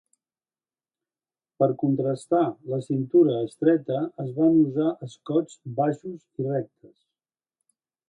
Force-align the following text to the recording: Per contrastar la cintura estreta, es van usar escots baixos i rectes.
Per 1.63 1.67
contrastar 1.83 2.41
la 2.73 2.81
cintura 2.87 3.37
estreta, 3.51 4.01
es 4.27 4.35
van 4.41 4.59
usar 4.65 4.89
escots 5.11 5.63
baixos 5.83 6.45
i 6.45 6.51
rectes. 6.53 6.95